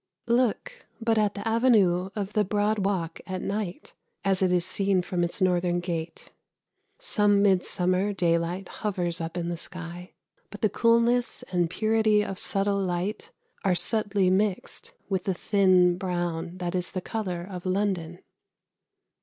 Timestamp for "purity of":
11.69-12.39